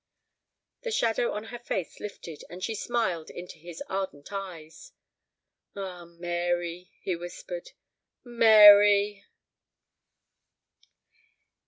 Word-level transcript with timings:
The 0.81 0.89
shadow 0.89 1.31
on 1.33 1.43
her 1.53 1.59
face 1.59 1.99
lifted, 1.99 2.43
and 2.49 2.63
she 2.63 2.73
smiled 2.73 3.29
into 3.29 3.59
his 3.59 3.83
ardent 3.87 4.33
eyes. 4.33 4.93
"Ah, 5.75 6.05
Mary!" 6.05 6.89
he 7.03 7.15
whispered. 7.15 7.73
"Mary!" 8.23 9.25